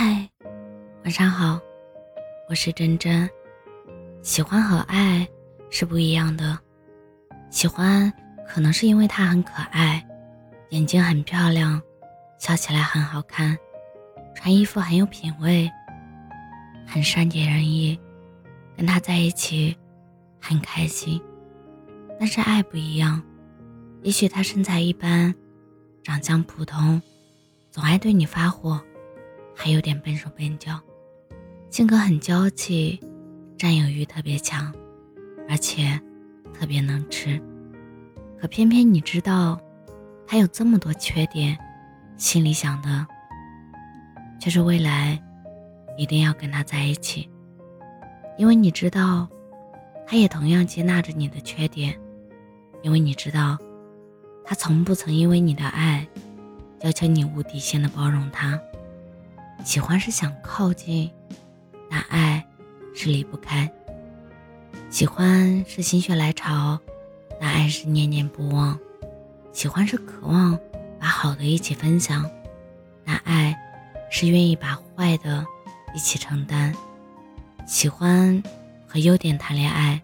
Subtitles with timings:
[0.00, 0.30] 嗨，
[1.02, 1.60] 晚上好，
[2.48, 3.28] 我是真真。
[4.22, 5.26] 喜欢和爱
[5.70, 6.56] 是不一样的。
[7.50, 8.12] 喜欢
[8.46, 10.06] 可能是因为他很可爱，
[10.68, 11.82] 眼睛很漂亮，
[12.38, 13.58] 笑起来很好看，
[14.36, 15.68] 穿衣服很有品味，
[16.86, 17.98] 很善解人意，
[18.76, 19.76] 跟他在一起
[20.40, 21.20] 很开心。
[22.20, 23.20] 但是爱不一样，
[24.02, 25.34] 也许他身材一般，
[26.04, 27.02] 长相普通，
[27.72, 28.80] 总爱对你发火。
[29.60, 30.78] 还有点笨手笨脚，
[31.68, 33.00] 性格很娇气，
[33.58, 34.72] 占有欲特别强，
[35.48, 36.00] 而且
[36.54, 37.42] 特别能吃。
[38.40, 39.60] 可偏偏你知道，
[40.28, 41.58] 他有这么多缺点，
[42.16, 43.04] 心里想的
[44.38, 45.20] 却是未来
[45.96, 47.28] 一定要跟他在一起。
[48.38, 49.28] 因为你知道，
[50.06, 51.98] 他也同样接纳着你的缺点，
[52.82, 53.58] 因为你知道，
[54.44, 56.06] 他从不曾因为你的爱
[56.82, 58.56] 要求你无底线的包容他。
[59.64, 61.10] 喜欢是想靠近，
[61.90, 62.44] 但爱
[62.94, 63.70] 是离不开。
[64.90, 66.78] 喜欢是心血来潮，
[67.38, 68.78] 但爱是念念不忘。
[69.52, 70.58] 喜欢是渴望
[70.98, 72.28] 把好的一起分享，
[73.04, 73.54] 但爱
[74.10, 75.44] 是愿意把坏的
[75.94, 76.74] 一起承担。
[77.66, 78.42] 喜欢
[78.86, 80.00] 和优点谈恋爱，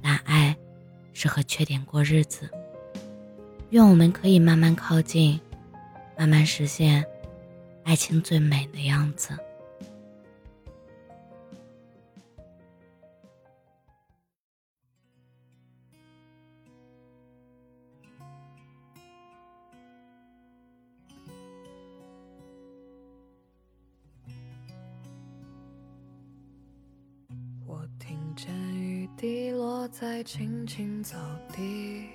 [0.00, 0.56] 但爱
[1.12, 2.48] 是和缺点过日子。
[3.70, 5.38] 愿我们可以慢慢靠近，
[6.16, 7.04] 慢慢实现。
[7.84, 9.28] 爱情最美的样子。
[27.66, 31.18] 我听见雨滴落在青青草
[31.54, 32.13] 地。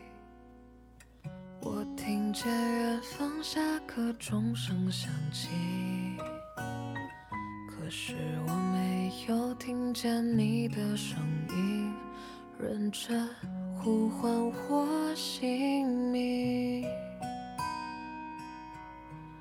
[2.42, 5.50] 见远方下课钟声响起，
[7.68, 8.16] 可是
[8.48, 11.94] 我没有听见你的声音，
[12.58, 13.28] 认真
[13.76, 14.32] 呼唤
[14.70, 16.86] 我姓名。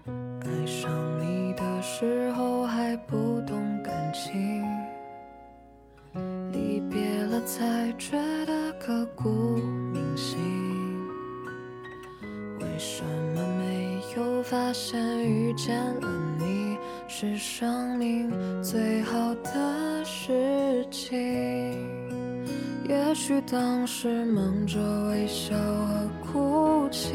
[0.04, 4.64] 爱上你的时候还不懂感情，
[6.50, 9.47] 离别了才觉得刻骨
[14.80, 16.08] 现遇见了
[16.38, 16.78] 你
[17.08, 18.30] 是生命
[18.62, 21.18] 最好的事情？
[22.88, 24.78] 也许当时忙着
[25.08, 27.12] 微笑和哭泣，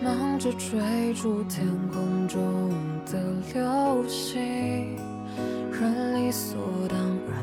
[0.00, 0.78] 忙着追
[1.14, 2.70] 逐天空中
[3.06, 3.20] 的
[3.52, 4.40] 流星，
[5.72, 6.56] 人理所
[6.88, 7.42] 当然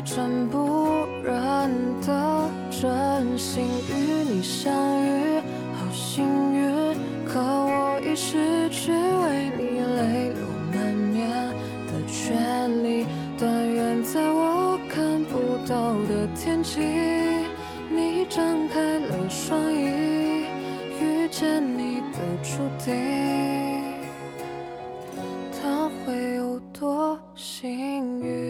[0.00, 1.70] 一尘不染
[2.06, 2.50] 的。
[2.70, 4.72] 真心与你相
[5.04, 5.42] 遇，
[5.74, 6.24] 好幸
[6.54, 6.96] 运。
[7.26, 10.40] 可我已失去为你泪流
[10.72, 11.28] 满面
[11.86, 13.04] 的权利。
[13.38, 16.80] 但愿在我看不到的天际，
[17.90, 20.46] 你张开了双翼，
[20.98, 23.84] 遇见你的注定，
[25.60, 28.49] 他会有多幸运？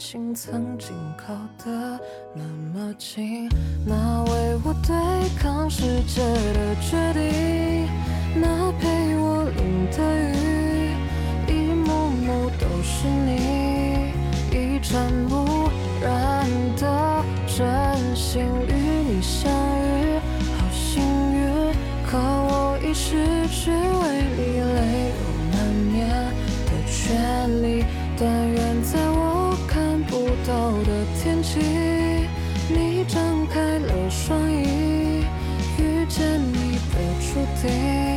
[0.00, 2.00] 近，曾经靠得
[2.34, 2.42] 那
[2.72, 3.46] 么近，
[3.84, 4.96] 那为我对
[5.38, 6.22] 抗世界
[6.54, 7.86] 的决定，
[8.34, 9.98] 那陪我淋的
[10.32, 10.96] 雨，
[11.46, 14.14] 一幕幕都是你，
[14.50, 15.68] 一尘不
[16.02, 16.48] 染
[16.78, 18.72] 的真心与
[19.06, 20.18] 你相遇，
[20.56, 21.02] 好幸
[21.34, 21.74] 运，
[22.10, 25.20] 可我已失去为你泪流
[25.52, 25.54] 满
[25.92, 26.08] 面
[26.64, 27.84] 的权利，
[28.18, 29.09] 但愿在。
[30.50, 31.60] 好的天气，
[32.68, 35.24] 你张开了双翼，
[35.78, 38.09] 遇见你的注定。